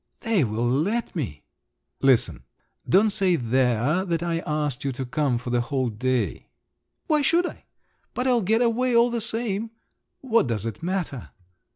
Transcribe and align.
"They 0.21 0.43
will 0.43 0.65
let 0.67 1.15
me!" 1.15 1.43
"Listen… 2.01 2.43
Don't 2.89 3.11
say 3.11 3.35
there 3.35 4.03
that 4.03 4.23
I 4.23 4.39
asked 4.47 4.83
you 4.83 4.91
to 4.93 5.05
come 5.05 5.37
for 5.37 5.51
the 5.51 5.61
whole 5.61 5.89
day." 5.89 6.47
"Why 7.05 7.21
should 7.21 7.45
I? 7.45 7.65
But 8.15 8.25
I'll 8.25 8.41
get 8.41 8.63
away 8.63 8.95
all 8.95 9.11
the 9.11 9.21
same! 9.21 9.69
What 10.21 10.47
does 10.47 10.65
it 10.65 10.81
matter?" 10.81 11.29